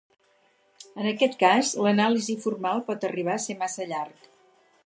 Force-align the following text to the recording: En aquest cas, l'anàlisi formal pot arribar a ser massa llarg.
En 1.03 1.09
aquest 1.11 1.37
cas, 1.43 1.69
l'anàlisi 1.87 2.39
formal 2.47 2.83
pot 2.91 3.09
arribar 3.11 3.37
a 3.39 3.45
ser 3.47 3.61
massa 3.63 3.89
llarg. 3.93 4.31